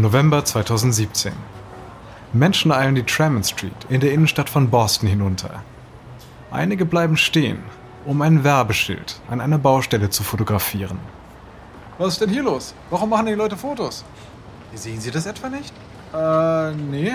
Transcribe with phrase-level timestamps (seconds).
[0.00, 1.32] November 2017.
[2.32, 5.62] Menschen eilen die Tremont Street in der Innenstadt von Boston hinunter.
[6.50, 7.58] Einige bleiben stehen,
[8.04, 10.98] um ein Werbeschild an einer Baustelle zu fotografieren.
[11.98, 12.74] Was ist denn hier los?
[12.90, 14.04] Warum machen die Leute Fotos?
[14.74, 15.72] Sehen Sie das etwa nicht?
[16.12, 17.12] Äh, nee.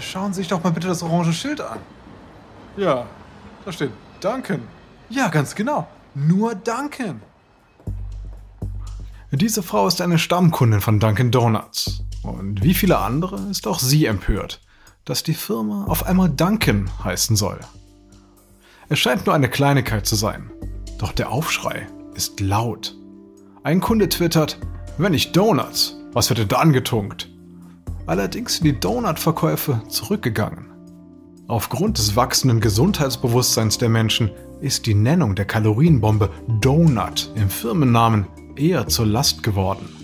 [0.00, 1.78] Schauen Sie sich doch mal bitte das orange Schild an.
[2.76, 3.06] Ja,
[3.64, 4.62] da steht Duncan.
[5.08, 5.86] Ja, ganz genau.
[6.14, 7.22] Nur Duncan.
[9.32, 12.02] Diese Frau ist eine Stammkundin von Dunkin' Donuts.
[12.24, 14.60] Und wie viele andere ist auch sie empört,
[15.04, 17.60] dass die Firma auf einmal Duncan heißen soll.
[18.88, 20.50] Es scheint nur eine Kleinigkeit zu sein.
[20.98, 22.96] Doch der Aufschrei ist laut.
[23.62, 24.58] Ein Kunde twittert,
[24.98, 27.30] wenn nicht Donuts, was wird denn da angetunkt?
[28.06, 30.66] Allerdings sind die Donut-Verkäufe zurückgegangen.
[31.46, 38.26] Aufgrund des wachsenden Gesundheitsbewusstseins der Menschen ist die Nennung der Kalorienbombe Donut im Firmennamen
[38.60, 39.96] eher zur Last geworden.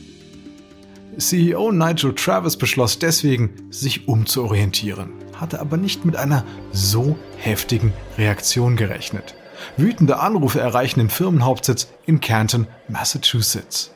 [1.19, 8.77] CEO Nigel Travis beschloss deswegen, sich umzuorientieren, hatte aber nicht mit einer so heftigen Reaktion
[8.77, 9.35] gerechnet.
[9.77, 13.93] Wütende Anrufe erreichen den Firmenhauptsitz in Canton, Massachusetts.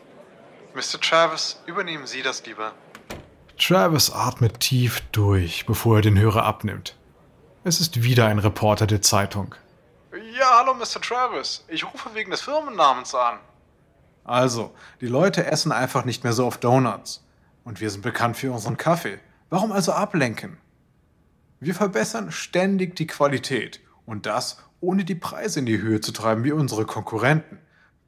[0.74, 1.00] Mr.
[1.00, 2.72] Travis, übernehmen Sie das lieber.
[3.58, 6.96] Travis atmet tief durch, bevor er den Hörer abnimmt.
[7.64, 9.54] Es ist wieder ein Reporter der Zeitung.
[10.38, 11.00] Ja, hallo Mr.
[11.02, 11.64] Travis.
[11.68, 13.38] Ich rufe wegen des Firmennamens an.
[14.30, 17.26] Also, die Leute essen einfach nicht mehr so oft Donuts.
[17.64, 19.18] Und wir sind bekannt für unseren Kaffee.
[19.48, 20.58] Warum also ablenken?
[21.58, 23.80] Wir verbessern ständig die Qualität.
[24.06, 27.58] Und das, ohne die Preise in die Höhe zu treiben wie unsere Konkurrenten,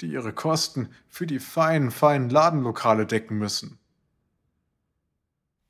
[0.01, 3.81] die ihre Kosten für die feinen, feinen Ladenlokale decken müssen.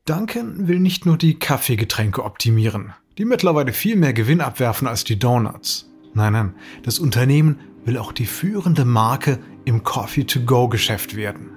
[0.05, 5.19] Duncan will nicht nur die Kaffeegetränke optimieren, die mittlerweile viel mehr Gewinn abwerfen als die
[5.19, 5.89] Donuts.
[6.13, 11.51] Nein, nein, das Unternehmen will auch die führende Marke im Coffee-to-Go-Geschäft werden.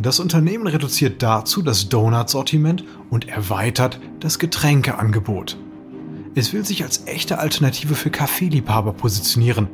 [0.00, 5.56] Das Unternehmen reduziert dazu das Donut-Sortiment und erweitert das Getränkeangebot.
[6.34, 9.68] Es will sich als echte Alternative für Kaffeeliebhaber positionieren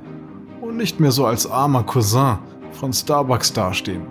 [0.60, 2.38] und nicht mehr so als armer Cousin
[2.72, 4.03] von Starbucks dastehen.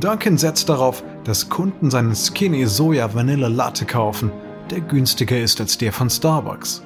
[0.00, 4.32] Duncan setzt darauf, dass Kunden seinen Skinny Soja Vanilla Latte kaufen,
[4.70, 6.82] der günstiger ist als der von Starbucks.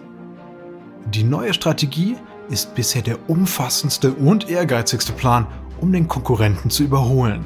[1.12, 2.16] Die neue Strategie
[2.48, 5.46] ist bisher der umfassendste und ehrgeizigste Plan,
[5.80, 7.44] um den Konkurrenten zu überholen.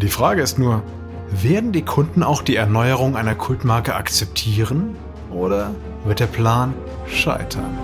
[0.00, 0.82] Die Frage ist nur,
[1.30, 4.96] werden die Kunden auch die Erneuerung einer Kultmarke akzeptieren
[5.30, 5.74] oder
[6.04, 6.74] wird der Plan
[7.06, 7.78] scheitern?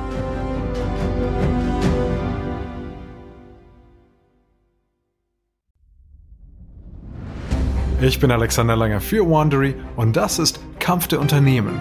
[8.01, 11.79] Ich bin Alexander Langer für Wandery und das ist Kampf der Unternehmen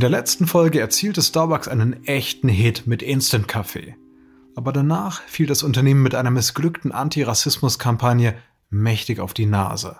[0.00, 3.96] In der letzten Folge erzielte Starbucks einen echten Hit mit Instant Kaffee.
[4.56, 8.34] Aber danach fiel das Unternehmen mit einer missglückten Antirassismus-Kampagne
[8.70, 9.98] mächtig auf die Nase.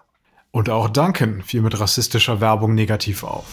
[0.52, 3.44] Und auch Duncan fiel mit rassistischer Werbung negativ auf.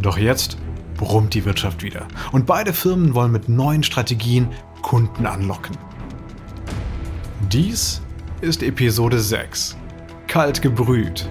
[0.00, 0.56] Doch jetzt
[0.96, 4.48] brummt die Wirtschaft wieder und beide Firmen wollen mit neuen Strategien
[4.80, 5.76] Kunden anlocken.
[7.52, 8.00] Dies
[8.40, 9.76] ist Episode 6.
[10.26, 11.28] Kalt gebrüht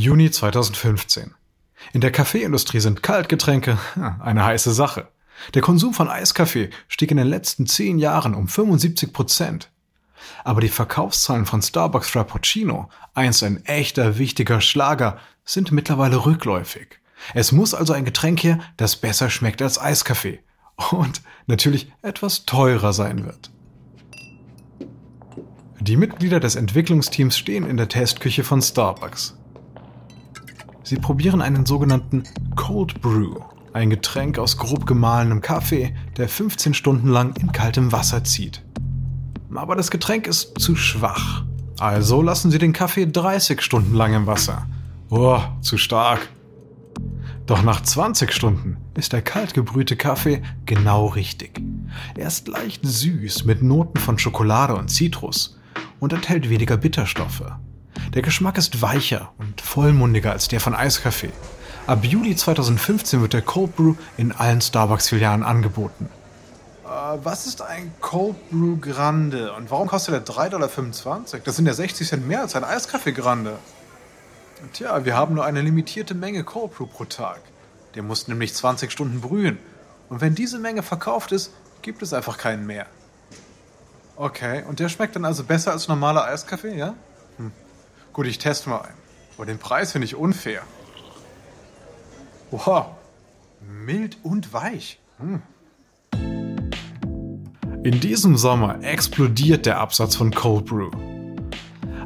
[0.00, 1.34] Juni 2015.
[1.92, 3.76] In der Kaffeeindustrie sind Kaltgetränke
[4.20, 5.08] eine heiße Sache.
[5.52, 9.70] Der Konsum von Eiskaffee stieg in den letzten zehn Jahren um 75 Prozent.
[10.42, 16.98] Aber die Verkaufszahlen von Starbucks Frappuccino, einst ein echter wichtiger Schlager, sind mittlerweile rückläufig.
[17.34, 20.40] Es muss also ein Getränk her, das besser schmeckt als Eiskaffee
[20.92, 23.50] und natürlich etwas teurer sein wird.
[25.78, 29.36] Die Mitglieder des Entwicklungsteams stehen in der Testküche von Starbucks.
[30.90, 32.24] Sie probieren einen sogenannten
[32.56, 33.36] Cold Brew,
[33.72, 38.64] ein Getränk aus grob gemahlenem Kaffee, der 15 Stunden lang in kaltem Wasser zieht.
[39.54, 41.44] Aber das Getränk ist zu schwach.
[41.78, 44.66] Also lassen Sie den Kaffee 30 Stunden lang im Wasser.
[45.10, 46.28] Oh, zu stark.
[47.46, 51.62] Doch nach 20 Stunden ist der kalt gebrühte Kaffee genau richtig.
[52.16, 55.56] Er ist leicht süß mit Noten von Schokolade und Zitrus
[56.00, 57.44] und enthält weniger Bitterstoffe.
[58.14, 61.30] Der Geschmack ist weicher und vollmundiger als der von Eiskaffee.
[61.86, 66.08] Ab Juli 2015 wird der Cold Brew in allen Starbucks-Filialen angeboten.
[66.84, 66.88] Äh,
[67.22, 71.22] was ist ein Cold Brew Grande und warum kostet er 3,25 Dollar?
[71.44, 73.56] Das sind ja 60 Cent mehr als ein Eiskaffee Grande.
[74.72, 77.40] Tja, wir haben nur eine limitierte Menge Cold Brew pro Tag.
[77.94, 79.58] Der muss nämlich 20 Stunden brühen.
[80.08, 81.52] Und wenn diese Menge verkauft ist,
[81.82, 82.86] gibt es einfach keinen mehr.
[84.16, 86.94] Okay, und der schmeckt dann also besser als normaler Eiskaffee, ja?
[87.36, 87.52] Hm.
[88.20, 88.98] Gut, ich teste mal einen.
[89.38, 90.60] Aber den Preis finde ich unfair.
[92.50, 92.88] Wow,
[93.66, 95.00] mild und weich.
[95.16, 95.40] Hm.
[97.82, 100.90] In diesem Sommer explodiert der Absatz von Cold Brew.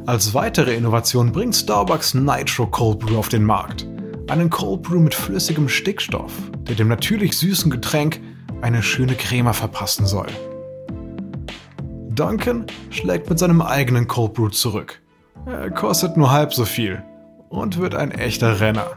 [0.05, 3.85] Als weitere Innovation bringt Starbucks Nitro Cold Brew auf den Markt.
[4.29, 8.21] Einen Cold Brew mit flüssigem Stickstoff, der dem natürlich süßen Getränk
[8.61, 10.29] eine schöne Crema verpassen soll.
[12.11, 15.01] Duncan schlägt mit seinem eigenen Cold Brew zurück.
[15.45, 17.03] Er kostet nur halb so viel
[17.49, 18.87] und wird ein echter Renner.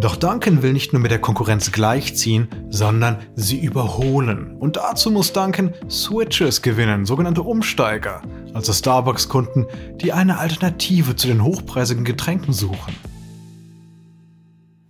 [0.00, 4.56] Doch Duncan will nicht nur mit der Konkurrenz gleichziehen, sondern sie überholen.
[4.58, 8.22] Und dazu muss Duncan Switches gewinnen, sogenannte Umsteiger,
[8.54, 9.66] also Starbucks-Kunden,
[10.00, 12.96] die eine Alternative zu den hochpreisigen Getränken suchen.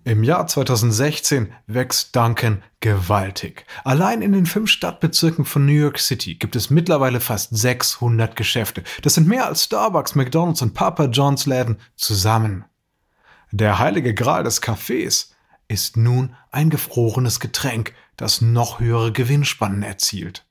[0.04, 3.64] Im Jahr 2016 wächst Duncan gewaltig.
[3.84, 8.82] Allein in den fünf Stadtbezirken von New York City gibt es mittlerweile fast 600 Geschäfte.
[9.02, 12.64] Das sind mehr als Starbucks, McDonald's und Papa John's Läden zusammen.
[13.52, 15.36] Der heilige Gral des Kaffees
[15.68, 20.44] ist nun ein gefrorenes Getränk, das noch höhere Gewinnspannen erzielt.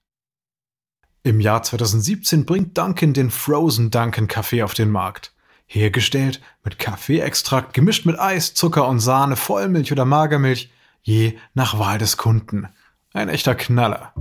[1.24, 5.33] Im Jahr 2017 bringt Dunkin den Frozen Dunkin Kaffee auf den Markt.
[5.74, 10.70] Hergestellt mit Kaffeeextrakt gemischt mit Eis, Zucker und Sahne, Vollmilch oder Magermilch,
[11.02, 12.68] je nach Wahl des Kunden.
[13.14, 14.14] Ein echter Knaller.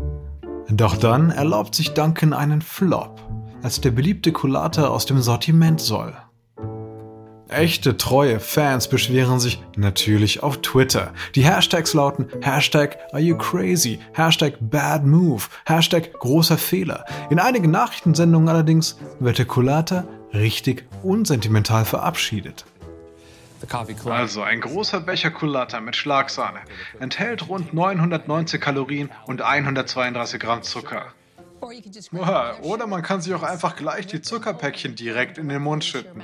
[0.69, 3.20] Doch dann erlaubt sich Dunkin einen Flop,
[3.64, 6.14] als der beliebte Coulata aus dem Sortiment soll.
[7.49, 11.12] Echte treue Fans beschweren sich natürlich auf Twitter.
[11.35, 17.05] Die Hashtags lauten Hashtag Are You Crazy, Hashtag Bad Move, Hashtag Großer Fehler.
[17.29, 22.64] In einigen Nachrichtensendungen allerdings wird der Colata richtig unsentimental verabschiedet.
[24.06, 26.60] Also ein großer Becher Colata mit Schlagsahne
[26.98, 31.12] enthält rund 990 Kalorien und 132 Gramm Zucker.
[32.62, 36.22] Oder man kann sich auch einfach gleich die Zuckerpäckchen direkt in den Mund schütten.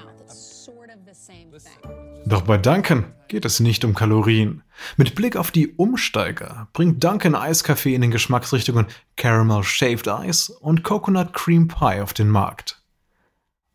[2.24, 4.62] Doch bei Duncan geht es nicht um Kalorien.
[4.96, 8.86] Mit Blick auf die Umsteiger bringt Duncan Eiskaffee in den Geschmacksrichtungen
[9.16, 12.75] Caramel Shaved Ice und Coconut Cream Pie auf den Markt.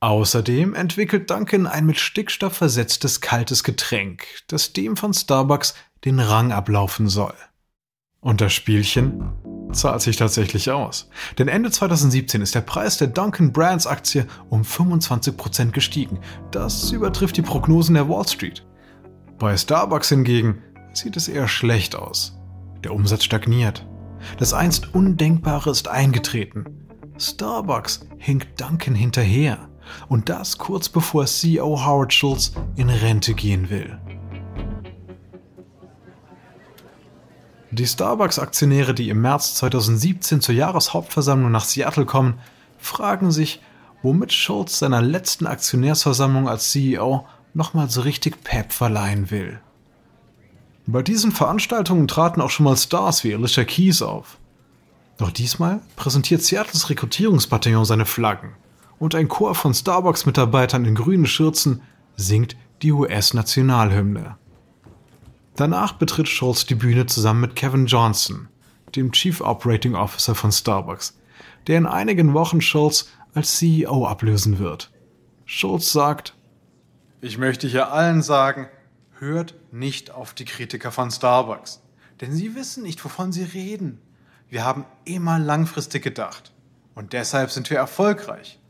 [0.04, 5.76] Außerdem entwickelt Duncan ein mit Stickstoff versetztes kaltes Getränk, das dem von Starbucks
[6.06, 7.36] den Rang ablaufen soll.
[8.20, 9.32] Und das Spielchen
[9.72, 11.08] zahlt sich tatsächlich aus.
[11.38, 16.20] Denn Ende 2017 ist der Preis der Duncan Brands Aktie um 25% gestiegen.
[16.50, 18.66] Das übertrifft die Prognosen der Wall Street.
[19.38, 20.64] Bei Starbucks hingegen
[20.94, 22.40] sieht es eher schlecht aus.
[22.84, 23.88] Der Umsatz stagniert.
[24.40, 26.66] Das einst Undenkbare ist eingetreten.
[27.20, 29.71] Starbucks hinkt Duncan hinterher.
[30.10, 34.00] Und das kurz bevor CEO Howard Schultz in Rente gehen will.
[37.74, 42.40] Die Starbucks-Aktionäre, die im März 2017 zur Jahreshauptversammlung nach Seattle kommen,
[42.78, 43.62] fragen sich,
[44.04, 49.62] womit Schultz seiner letzten Aktionärsversammlung als CEO nochmal so richtig Pep verleihen will.
[50.86, 54.38] Bei diesen Veranstaltungen traten auch schon mal Stars wie Alicia Keys auf.
[55.18, 58.56] Doch diesmal präsentiert Seattles Rekrutierungsbataillon seine Flaggen
[59.02, 61.82] und ein Chor von Starbucks-Mitarbeitern in grünen Schürzen
[62.18, 64.38] singt die US-Nationalhymne.
[65.56, 68.48] Danach betritt Schultz die Bühne zusammen mit Kevin Johnson,
[68.96, 71.18] dem Chief Operating Officer von Starbucks,
[71.66, 74.92] der in einigen Wochen Schultz als CEO ablösen wird.
[75.46, 76.36] Schultz sagt,
[77.22, 78.68] ich möchte hier allen sagen,
[79.18, 81.82] hört nicht auf die Kritiker von Starbucks,
[82.22, 84.00] denn sie wissen nicht, wovon sie reden.
[84.48, 86.54] Wir haben immer langfristig gedacht
[86.94, 88.61] und deshalb sind wir erfolgreich.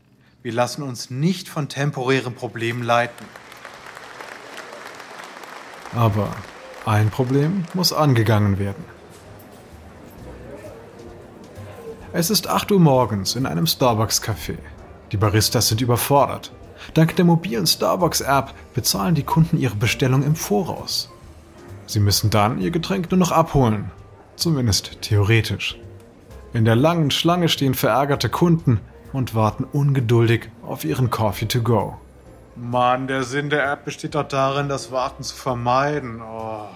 [0.42, 3.26] Wir lassen uns nicht von temporären Problemen leiten.
[5.94, 6.30] Aber
[6.84, 8.84] ein Problem muss angegangen werden.
[12.12, 14.58] Es ist 8 Uhr morgens in einem Starbucks-Café.
[15.12, 16.50] Die Baristas sind überfordert.
[16.94, 21.08] Dank der mobilen Starbucks-App bezahlen die Kunden ihre Bestellung im Voraus.
[21.86, 23.92] Sie müssen dann ihr Getränk nur noch abholen.
[24.34, 25.78] Zumindest theoretisch.
[26.52, 28.80] In der langen Schlange stehen verärgerte Kunden
[29.12, 31.96] und warten ungeduldig auf ihren Coffee to go.
[32.56, 36.20] Mann, der Sinn der App besteht doch darin, das Warten zu vermeiden.
[36.22, 36.66] Oh.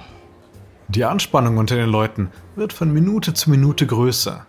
[0.88, 4.47] Die Anspannung unter den Leuten wird von Minute zu Minute größer.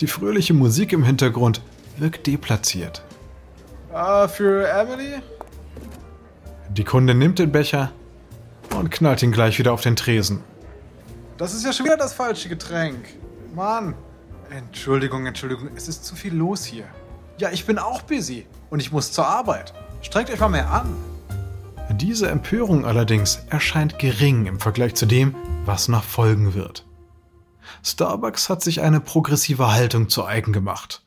[0.00, 1.62] Die fröhliche Musik im Hintergrund
[1.96, 3.02] wirkt deplatziert.
[3.92, 5.22] Ah, für Emily?
[6.70, 7.90] Die Kundin nimmt den Becher
[8.76, 10.42] und knallt ihn gleich wieder auf den Tresen.
[11.38, 13.06] Das ist ja schon wieder das falsche Getränk.
[13.54, 13.94] Mann.
[14.50, 16.84] Entschuldigung, Entschuldigung, es ist zu viel los hier.
[17.38, 19.72] Ja, ich bin auch busy und ich muss zur Arbeit.
[20.02, 20.92] Strengt euch mal mehr an.
[21.92, 26.84] Diese Empörung allerdings erscheint gering im Vergleich zu dem, was noch folgen wird.
[27.84, 31.02] Starbucks hat sich eine progressive Haltung zu eigen gemacht.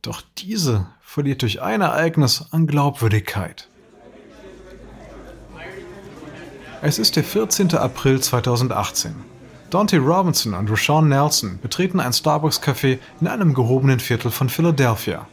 [0.00, 3.68] Doch diese verliert durch ein Ereignis an Glaubwürdigkeit.
[6.80, 7.74] Es ist der 14.
[7.76, 9.14] April 2018.
[9.68, 15.26] Dante Robinson und Rashawn Nelson betreten ein Starbucks-Café in einem gehobenen Viertel von Philadelphia.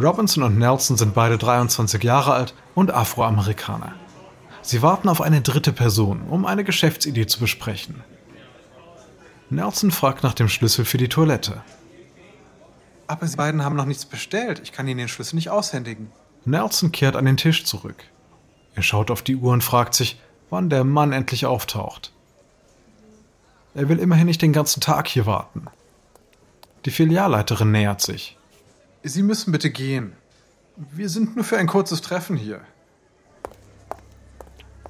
[0.00, 3.92] Robinson und Nelson sind beide 23 Jahre alt und Afroamerikaner.
[4.62, 8.02] Sie warten auf eine dritte Person, um eine Geschäftsidee zu besprechen.
[9.50, 11.62] Nelson fragt nach dem Schlüssel für die Toilette.
[13.08, 14.60] Aber Sie beiden haben noch nichts bestellt.
[14.62, 16.10] Ich kann Ihnen den Schlüssel nicht aushändigen.
[16.46, 18.04] Nelson kehrt an den Tisch zurück.
[18.74, 22.12] Er schaut auf die Uhr und fragt sich, wann der Mann endlich auftaucht.
[23.74, 25.66] Er will immerhin nicht den ganzen Tag hier warten.
[26.86, 28.38] Die Filialleiterin nähert sich.
[29.02, 30.12] Sie müssen bitte gehen.
[30.76, 32.60] Wir sind nur für ein kurzes Treffen hier.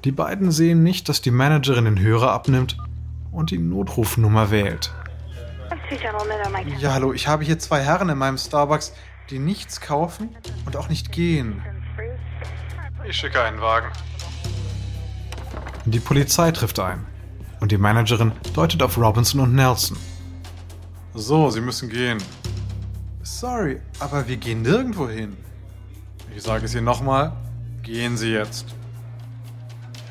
[0.03, 2.77] Die beiden sehen nicht, dass die Managerin den Hörer abnimmt
[3.31, 4.93] und die Notrufnummer wählt.
[6.79, 8.93] Ja, hallo, ich habe hier zwei Herren in meinem Starbucks,
[9.29, 11.61] die nichts kaufen und auch nicht gehen.
[13.07, 13.87] Ich schicke einen Wagen.
[15.85, 17.05] Die Polizei trifft ein
[17.61, 19.97] und die Managerin deutet auf Robinson und Nelson.
[21.13, 22.17] So, Sie müssen gehen.
[23.23, 25.37] Sorry, aber wir gehen nirgendwo hin.
[26.35, 27.33] Ich sage es Ihnen nochmal,
[27.83, 28.65] gehen Sie jetzt.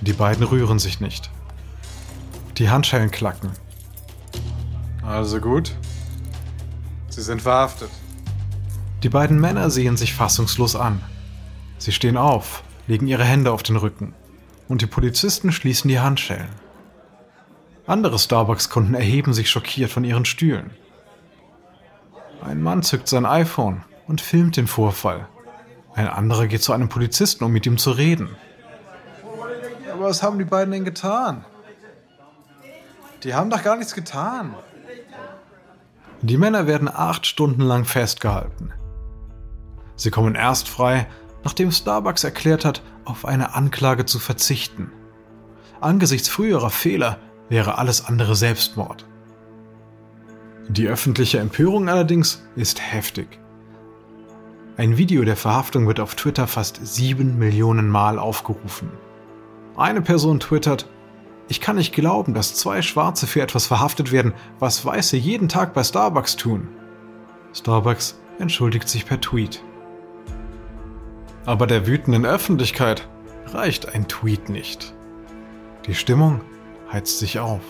[0.00, 1.30] Die beiden rühren sich nicht.
[2.58, 3.50] Die Handschellen klacken.
[5.02, 5.74] Also gut.
[7.08, 7.90] Sie sind verhaftet.
[9.02, 11.00] Die beiden Männer sehen sich fassungslos an.
[11.78, 14.14] Sie stehen auf, legen ihre Hände auf den Rücken
[14.68, 16.48] und die Polizisten schließen die Handschellen.
[17.86, 20.70] Andere Starbucks-Kunden erheben sich schockiert von ihren Stühlen.
[22.42, 25.28] Ein Mann zückt sein iPhone und filmt den Vorfall.
[25.94, 28.36] Ein anderer geht zu einem Polizisten, um mit ihm zu reden.
[29.92, 31.44] Aber was haben die beiden denn getan?
[33.22, 34.54] Die haben doch gar nichts getan.
[36.22, 38.72] Die Männer werden acht Stunden lang festgehalten.
[39.96, 41.06] Sie kommen erst frei,
[41.44, 44.90] nachdem Starbucks erklärt hat, auf eine Anklage zu verzichten.
[45.80, 47.18] Angesichts früherer Fehler
[47.48, 49.06] wäre alles andere Selbstmord.
[50.72, 53.40] Die öffentliche Empörung allerdings ist heftig.
[54.76, 58.88] Ein Video der Verhaftung wird auf Twitter fast sieben Millionen Mal aufgerufen.
[59.76, 60.88] Eine Person twittert,
[61.48, 65.74] ich kann nicht glauben, dass zwei Schwarze für etwas verhaftet werden, was Weiße jeden Tag
[65.74, 66.68] bei Starbucks tun.
[67.52, 69.64] Starbucks entschuldigt sich per Tweet.
[71.46, 73.08] Aber der wütenden Öffentlichkeit
[73.46, 74.94] reicht ein Tweet nicht.
[75.86, 76.42] Die Stimmung
[76.92, 77.62] heizt sich auf.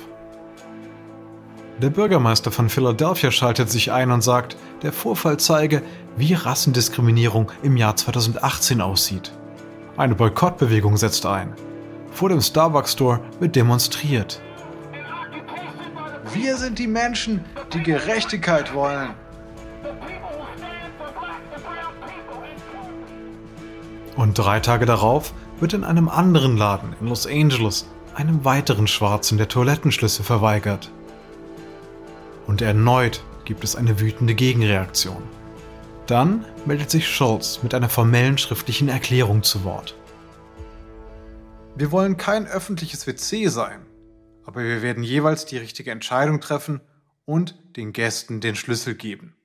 [1.80, 5.82] Der Bürgermeister von Philadelphia schaltet sich ein und sagt, der Vorfall zeige,
[6.14, 9.32] wie Rassendiskriminierung im Jahr 2018 aussieht.
[9.96, 11.54] Eine Boykottbewegung setzt ein.
[12.12, 14.42] Vor dem Starbucks Store wird demonstriert.
[16.34, 19.14] Wir sind die Menschen, die Gerechtigkeit wollen.
[24.16, 29.38] Und drei Tage darauf wird in einem anderen Laden in Los Angeles einem weiteren Schwarzen
[29.38, 30.90] der Toilettenschlüssel verweigert.
[32.46, 35.22] Und erneut gibt es eine wütende Gegenreaktion.
[36.06, 39.94] Dann meldet sich Schultz mit einer formellen schriftlichen Erklärung zu Wort.
[41.76, 43.86] Wir wollen kein öffentliches WC sein,
[44.44, 46.80] aber wir werden jeweils die richtige Entscheidung treffen
[47.24, 49.36] und den Gästen den Schlüssel geben.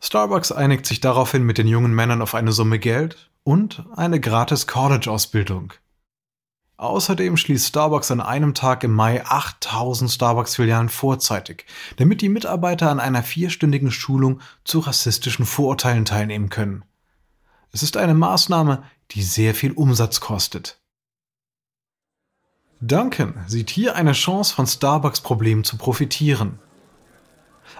[0.00, 4.66] Starbucks einigt sich daraufhin mit den jungen Männern auf eine Summe Geld und eine gratis
[4.66, 5.72] College-Ausbildung.
[6.84, 11.64] Außerdem schließt Starbucks an einem Tag im Mai 8000 Starbucks-Filialen vorzeitig,
[11.96, 16.84] damit die Mitarbeiter an einer vierstündigen Schulung zu rassistischen Vorurteilen teilnehmen können.
[17.72, 20.78] Es ist eine Maßnahme, die sehr viel Umsatz kostet.
[22.82, 26.58] Duncan sieht hier eine Chance, von Starbucks Problemen zu profitieren.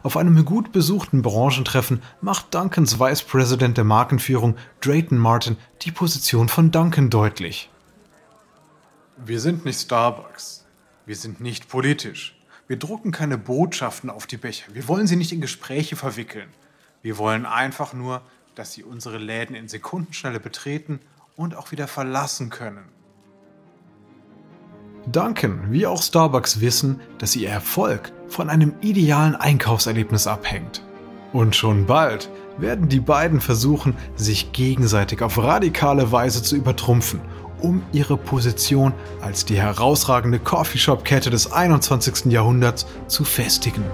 [0.02, 6.48] Auf einem gut besuchten Branchentreffen macht Duncans Vice President der Markenführung Drayton Martin die Position
[6.48, 7.68] von Duncan deutlich.
[9.26, 10.66] Wir sind nicht Starbucks.
[11.06, 12.38] Wir sind nicht politisch.
[12.66, 14.66] Wir drucken keine Botschaften auf die Becher.
[14.74, 16.48] Wir wollen sie nicht in Gespräche verwickeln.
[17.00, 18.20] Wir wollen einfach nur,
[18.54, 21.00] dass sie unsere Läden in Sekundenschnelle betreten
[21.36, 22.84] und auch wieder verlassen können.
[25.06, 30.82] Duncan wie auch Starbucks wissen, dass ihr Erfolg von einem idealen Einkaufserlebnis abhängt.
[31.32, 32.28] Und schon bald
[32.58, 37.22] werden die beiden versuchen, sich gegenseitig auf radikale Weise zu übertrumpfen
[37.60, 42.32] um ihre Position als die herausragende Coffeeshop-Kette des 21.
[42.32, 43.84] Jahrhunderts zu festigen.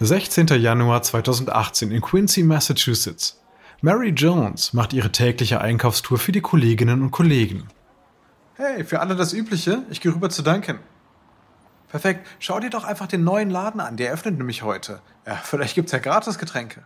[0.00, 0.46] (16.
[0.46, 3.42] Januar 2018) in Quincy, Massachusetts.
[3.80, 7.68] Mary Jones macht ihre tägliche Einkaufstour für die Kolleginnen und Kollegen.
[8.60, 10.80] Hey, für alle das Übliche, ich gehe rüber zu Duncan.
[11.90, 15.00] Perfekt, schau dir doch einfach den neuen Laden an, der öffnet nämlich heute.
[15.24, 16.82] Ja, vielleicht gibt's ja gratis Getränke.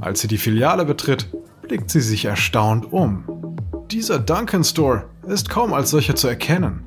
[0.00, 1.28] Als sie die Filiale betritt,
[1.62, 3.56] blickt sie sich erstaunt um.
[3.88, 6.84] Dieser Duncan Store ist kaum als solcher zu erkennen.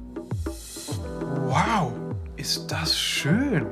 [1.45, 1.93] Wow,
[2.35, 3.67] ist das schön.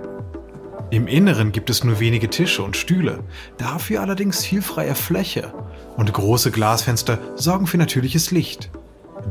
[0.91, 3.25] Im Inneren gibt es nur wenige Tische und Stühle,
[3.57, 5.53] dafür allerdings viel freie Fläche
[5.97, 8.69] und große Glasfenster sorgen für natürliches Licht.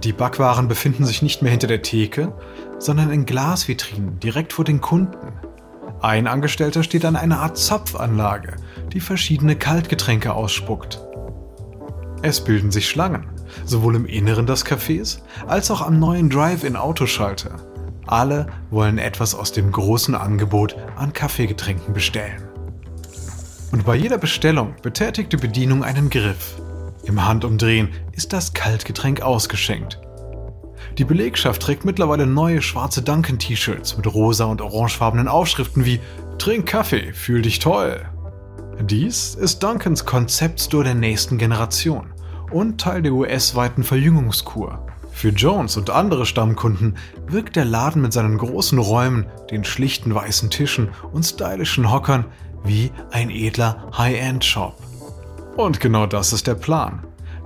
[0.02, 2.34] Die Backwaren befinden sich nicht mehr hinter der Theke,
[2.78, 5.32] sondern in Glasvitrinen direkt vor den Kunden.
[6.02, 8.56] Ein Angestellter steht an einer Art Zapfanlage,
[8.92, 11.00] die verschiedene Kaltgetränke ausspuckt.
[12.22, 13.26] Es bilden sich Schlangen,
[13.64, 17.56] sowohl im Inneren des Cafés als auch am neuen Drive-in-Autoschalter.
[18.06, 22.42] Alle wollen etwas aus dem großen Angebot an Kaffeegetränken bestellen.
[23.72, 26.60] Und bei jeder Bestellung betätigt die Bedienung einen Griff.
[27.06, 30.00] Im Handumdrehen ist das Kaltgetränk ausgeschenkt.
[30.98, 36.00] Die Belegschaft trägt mittlerweile neue schwarze Dunkin'-T-Shirts mit rosa und orangefarbenen Aufschriften wie
[36.38, 38.04] Trink Kaffee, fühl dich toll.
[38.82, 42.12] Dies ist Duncans Konzeptstore der nächsten Generation
[42.50, 44.86] und Teil der US-weiten Verjüngungskur.
[45.12, 46.96] Für Jones und andere Stammkunden
[47.26, 52.26] wirkt der Laden mit seinen großen Räumen, den schlichten weißen Tischen und stylischen Hockern
[52.64, 54.76] wie ein edler High-End-Shop.
[55.56, 57.02] Und genau das ist der Plan.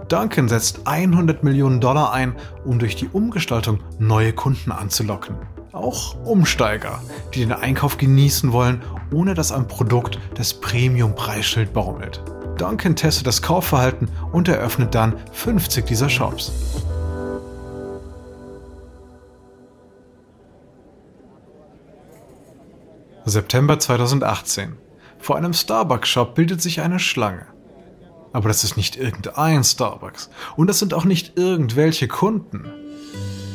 [0.08, 5.36] Duncan setzt 100 Millionen Dollar ein, um durch die Umgestaltung neue Kunden anzulocken.
[5.70, 7.00] Auch Umsteiger,
[7.32, 8.82] die den Einkauf genießen wollen,
[9.14, 12.20] ohne dass am Produkt das Premium-Preisschild baumelt.
[12.58, 16.50] Duncan testet das Kaufverhalten und eröffnet dann 50 dieser Shops.
[23.24, 24.76] September 2018.
[25.20, 27.46] Vor einem Starbucks-Shop bildet sich eine Schlange.
[28.32, 30.30] Aber das ist nicht irgendein Starbucks.
[30.56, 32.64] Und das sind auch nicht irgendwelche Kunden.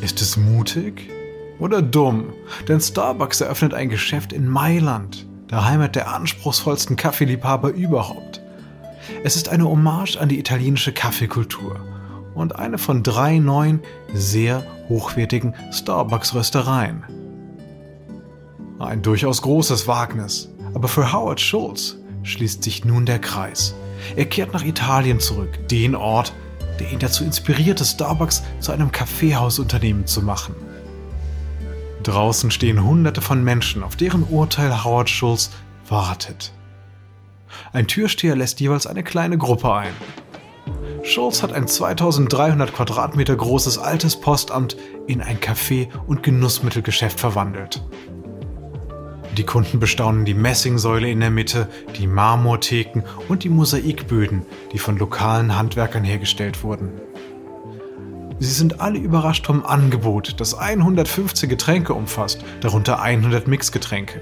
[0.02, 1.10] Ist es mutig
[1.60, 2.34] oder dumm?
[2.68, 8.42] Denn Starbucks eröffnet ein Geschäft in Mailand, der Heimat der anspruchsvollsten Kaffeeliebhaber überhaupt.
[9.24, 11.80] Es ist eine Hommage an die italienische Kaffeekultur
[12.34, 13.80] und eine von drei neuen,
[14.14, 17.04] sehr hochwertigen Starbucks-Röstereien.
[18.80, 20.50] Ein durchaus großes Wagnis.
[20.74, 23.74] Aber für Howard Schultz schließt sich nun der Kreis.
[24.16, 26.34] Er kehrt nach Italien zurück, den Ort,
[26.80, 30.56] der ihn dazu inspirierte, Starbucks zu einem Kaffeehausunternehmen zu machen.
[32.04, 35.50] Draußen stehen Hunderte von Menschen, auf deren Urteil Howard Schultz
[35.88, 36.52] wartet.
[37.74, 39.94] Ein Türsteher lässt jeweils eine kleine Gruppe ein.
[41.04, 44.76] Schultz hat ein 2300 Quadratmeter großes altes Postamt
[45.08, 47.84] in ein Café- und Genussmittelgeschäft verwandelt.
[49.38, 51.68] Die Kunden bestaunen die Messingsäule in der Mitte,
[51.98, 56.94] die Marmortheken und die Mosaikböden, die von lokalen Handwerkern hergestellt wurden.
[58.40, 64.22] Sie sind alle überrascht vom Angebot, das 150 Getränke umfasst, darunter 100 Mixgetränke.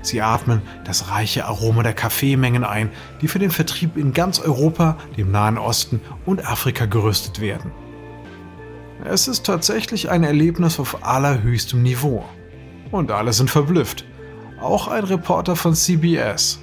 [0.00, 4.96] Sie atmen das reiche Aroma der Kaffeemengen ein, die für den Vertrieb in ganz Europa,
[5.16, 7.72] dem Nahen Osten und Afrika gerüstet werden.
[9.04, 12.24] Es ist tatsächlich ein Erlebnis auf allerhöchstem Niveau.
[12.92, 14.04] Und alle sind verblüfft.
[14.62, 16.60] Auch ein Reporter von CBS.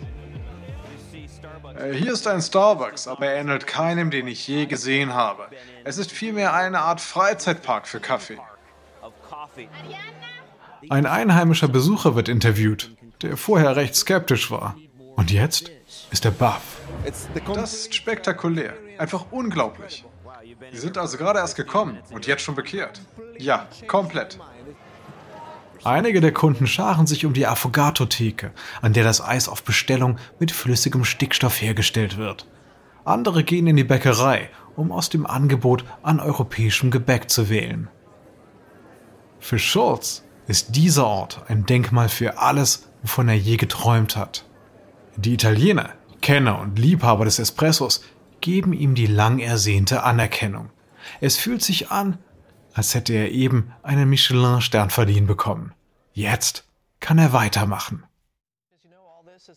[1.77, 5.47] Äh, hier ist ein Starbucks, aber er ähnelt keinem, den ich je gesehen habe.
[5.83, 8.37] Es ist vielmehr eine Art Freizeitpark für Kaffee.
[10.89, 14.75] Ein einheimischer Besucher wird interviewt, der vorher recht skeptisch war.
[15.15, 15.69] Und jetzt
[16.11, 16.77] ist er baff.
[17.53, 18.73] Das ist spektakulär.
[18.97, 20.05] Einfach unglaublich.
[20.71, 23.01] Sie sind also gerade erst gekommen und jetzt schon bekehrt.
[23.37, 24.37] Ja, komplett.
[25.83, 30.51] Einige der Kunden scharen sich um die Affogato-Theke, an der das Eis auf Bestellung mit
[30.51, 32.47] flüssigem Stickstoff hergestellt wird.
[33.05, 37.87] Andere gehen in die Bäckerei, um aus dem Angebot an europäischem Gebäck zu wählen.
[39.39, 44.45] Für Schulz ist dieser Ort ein Denkmal für alles, wovon er je geträumt hat.
[45.15, 48.03] Die Italiener, Kenner und Liebhaber des Espressos
[48.41, 50.69] geben ihm die lang ersehnte Anerkennung.
[51.21, 52.17] Es fühlt sich an,
[52.79, 55.73] als hätte er eben einen Michelin-Stern verliehen bekommen.
[56.13, 56.63] Jetzt
[57.01, 58.05] kann er weitermachen.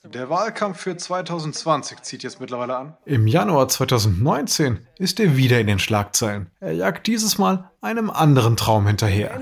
[0.03, 2.97] Der Wahlkampf für 2020 zieht jetzt mittlerweile an.
[3.05, 6.51] Im Januar 2019 ist er wieder in den Schlagzeilen.
[6.59, 9.39] Er jagt dieses Mal einem anderen Traum hinterher.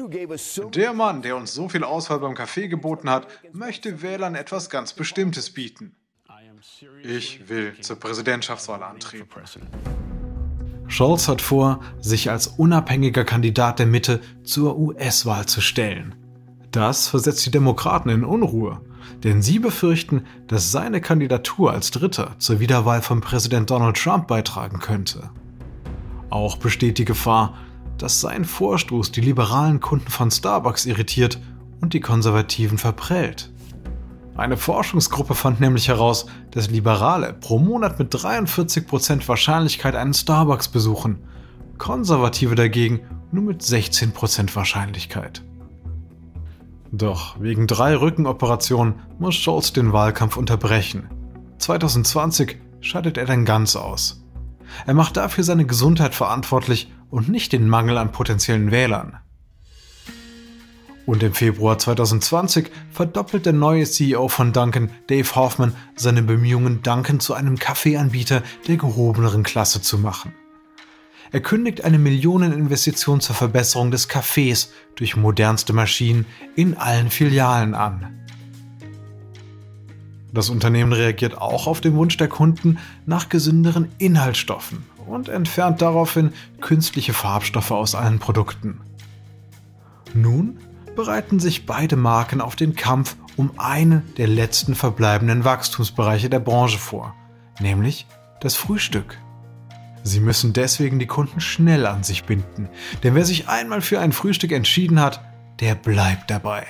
[0.75, 4.93] Der Mann, der uns so viel Auswahl beim Kaffee geboten hat, möchte Wählern etwas ganz
[4.93, 5.97] Bestimmtes bieten.
[7.03, 9.27] Ich will zur Präsidentschaftswahl antreten.
[10.91, 16.17] Scholz hat vor, sich als unabhängiger Kandidat der Mitte zur US-Wahl zu stellen.
[16.73, 18.81] Das versetzt die Demokraten in Unruhe,
[19.23, 24.81] denn sie befürchten, dass seine Kandidatur als Dritter zur Wiederwahl von Präsident Donald Trump beitragen
[24.81, 25.31] könnte.
[26.29, 27.55] Auch besteht die Gefahr,
[27.97, 31.41] dass sein Vorstoß die liberalen Kunden von Starbucks irritiert
[31.81, 33.53] und die Konservativen verprellt.
[34.41, 41.19] Eine Forschungsgruppe fand nämlich heraus, dass Liberale pro Monat mit 43% Wahrscheinlichkeit einen Starbucks besuchen,
[41.77, 43.01] Konservative dagegen
[43.33, 45.43] nur mit 16% Wahrscheinlichkeit.
[46.91, 51.11] Doch wegen drei Rückenoperationen muss Scholz den Wahlkampf unterbrechen.
[51.59, 54.25] 2020 scheidet er dann ganz aus.
[54.87, 59.19] Er macht dafür seine Gesundheit verantwortlich und nicht den Mangel an potenziellen Wählern.
[61.07, 67.21] Und im Februar 2020 verdoppelt der neue CEO von Duncan, Dave Hoffman, seine Bemühungen, Duncan
[67.21, 70.33] zu einem Kaffeeanbieter der gehobeneren Klasse zu machen.
[71.33, 78.17] Er kündigt eine Millioneninvestition zur Verbesserung des Cafés durch modernste Maschinen in allen Filialen an.
[80.33, 86.33] Das Unternehmen reagiert auch auf den Wunsch der Kunden nach gesünderen Inhaltsstoffen und entfernt daraufhin
[86.61, 88.81] künstliche Farbstoffe aus allen Produkten.
[90.15, 90.59] Nun
[90.95, 96.79] bereiten sich beide Marken auf den Kampf um einen der letzten verbleibenden Wachstumsbereiche der Branche
[96.79, 97.15] vor,
[97.61, 98.07] nämlich
[98.41, 99.19] das Frühstück.
[100.03, 102.69] Sie müssen deswegen die Kunden schnell an sich binden,
[103.03, 105.21] denn wer sich einmal für ein Frühstück entschieden hat,
[105.61, 106.67] der bleibt dabei.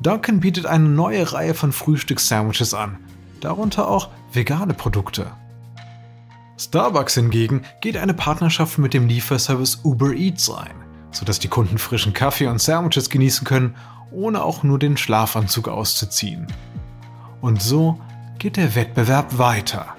[0.00, 2.98] Duncan bietet eine neue Reihe von Frühstückssandwiches an,
[3.40, 5.32] darunter auch vegane Produkte.
[6.58, 10.83] Starbucks hingegen geht eine Partnerschaft mit dem Lieferservice Uber Eats ein,
[11.14, 13.76] sodass die Kunden frischen Kaffee und Sandwiches genießen können,
[14.10, 16.46] ohne auch nur den Schlafanzug auszuziehen.
[17.40, 18.00] Und so
[18.38, 19.96] geht der Wettbewerb weiter.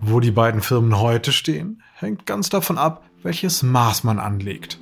[0.00, 4.78] Wo die beiden Firmen heute stehen, hängt ganz davon ab, welches Maß man anlegt.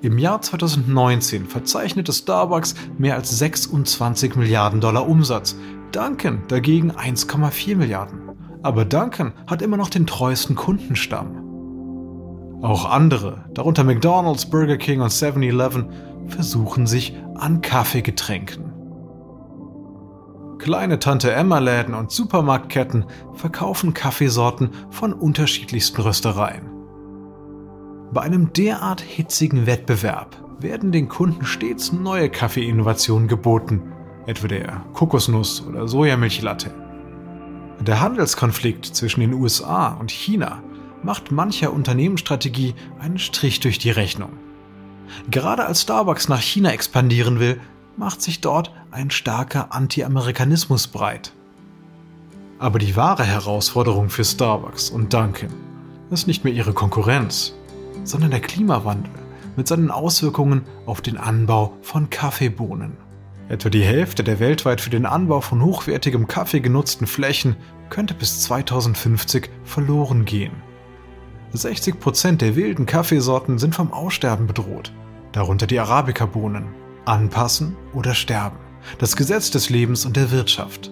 [0.00, 5.54] Im Jahr 2019 verzeichnete Starbucks mehr als 26 Milliarden Dollar Umsatz,
[5.92, 8.30] Duncan dagegen 1,4 Milliarden.
[8.62, 11.41] Aber Duncan hat immer noch den treuesten Kundenstamm.
[12.62, 15.90] Auch andere, darunter McDonald's, Burger King und 7-Eleven,
[16.28, 18.72] versuchen sich an Kaffeegetränken.
[20.58, 26.70] Kleine Tante Emma Läden und Supermarktketten verkaufen Kaffeesorten von unterschiedlichsten Röstereien.
[28.12, 33.82] Bei einem derart hitzigen Wettbewerb werden den Kunden stets neue Kaffeeinnovationen geboten,
[34.26, 36.70] etwa der Kokosnuss- oder Sojamilchlatte.
[37.80, 40.62] Der Handelskonflikt zwischen den USA und China
[41.02, 44.30] macht mancher Unternehmensstrategie einen Strich durch die Rechnung.
[45.30, 47.60] Gerade als Starbucks nach China expandieren will,
[47.96, 51.32] macht sich dort ein starker Anti-Amerikanismus breit.
[52.58, 55.52] Aber die wahre Herausforderung für Starbucks und Dunkin'
[56.10, 57.54] ist nicht mehr ihre Konkurrenz,
[58.04, 59.12] sondern der Klimawandel
[59.56, 62.96] mit seinen Auswirkungen auf den Anbau von Kaffeebohnen.
[63.48, 67.56] Etwa die Hälfte der weltweit für den Anbau von hochwertigem Kaffee genutzten Flächen
[67.90, 70.71] könnte bis 2050 verloren gehen.
[71.52, 74.92] 60 Prozent der wilden Kaffeesorten sind vom Aussterben bedroht,
[75.32, 76.82] darunter die Arabica-Bohnen.
[77.04, 78.58] Anpassen oder sterben.
[78.98, 80.90] Das Gesetz des Lebens und der Wirtschaft.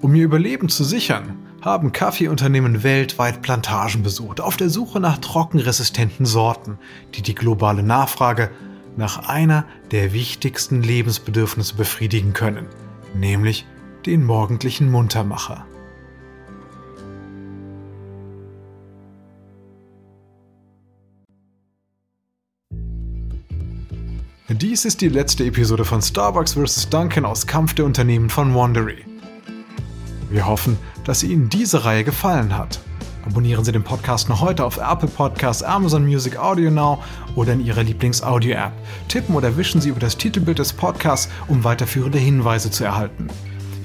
[0.00, 6.26] Um ihr Überleben zu sichern, haben Kaffeeunternehmen weltweit Plantagen besucht, auf der Suche nach trockenresistenten
[6.26, 6.78] Sorten,
[7.14, 8.50] die die globale Nachfrage
[8.96, 12.66] nach einer der wichtigsten Lebensbedürfnisse befriedigen können,
[13.14, 13.64] nämlich
[14.06, 15.64] den morgendlichen Muntermacher.
[24.48, 26.88] Dies ist die letzte Episode von Starbucks vs.
[26.90, 29.04] Duncan aus Kampf der Unternehmen von Wandery.
[30.30, 32.80] Wir hoffen, dass Ihnen diese Reihe gefallen hat.
[33.24, 36.98] Abonnieren Sie den Podcast noch heute auf Apple Podcasts, Amazon Music, Audio Now
[37.36, 38.72] oder in Ihrer Lieblings-Audio-App.
[39.06, 43.28] Tippen oder wischen Sie über das Titelbild des Podcasts, um weiterführende Hinweise zu erhalten.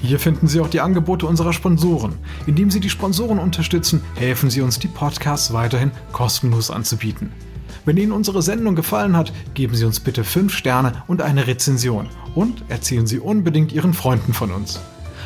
[0.00, 2.16] Hier finden Sie auch die Angebote unserer Sponsoren.
[2.48, 7.32] Indem Sie die Sponsoren unterstützen, helfen Sie uns, die Podcasts weiterhin kostenlos anzubieten.
[7.84, 12.08] Wenn Ihnen unsere Sendung gefallen hat, geben Sie uns bitte 5 Sterne und eine Rezension
[12.34, 14.80] und erzählen Sie unbedingt Ihren Freunden von uns.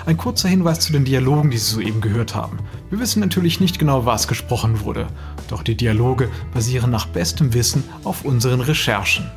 [0.05, 2.59] Ein kurzer Hinweis zu den Dialogen, die Sie soeben gehört haben.
[2.91, 5.07] Wir wissen natürlich nicht genau, was gesprochen wurde,
[5.49, 9.31] doch die Dialoge basieren nach bestem Wissen auf unseren Recherchen.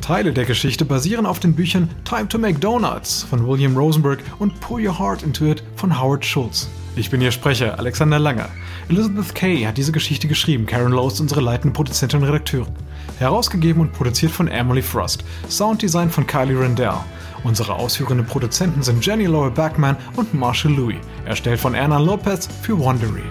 [0.00, 4.60] Teile der Geschichte basieren auf den Büchern Time to Make Donuts von William Rosenberg und
[4.60, 6.68] Pour Your Heart Into It von Howard Schultz.
[6.96, 8.50] Ich bin Ihr Sprecher, Alexander Langer.
[8.88, 10.64] Elizabeth Kay hat diese Geschichte geschrieben.
[10.64, 12.72] Karen Lowe ist unsere leitende Produzentin und Redakteurin.
[13.18, 15.24] Herausgegeben und produziert von Emily Frost.
[15.48, 16.94] Sounddesign von Kylie Rendell.
[17.42, 20.98] Unsere ausführenden Produzenten sind Jenny Laura Backman und Marshall Louis.
[21.26, 23.24] Erstellt von Erna Lopez für Wondery.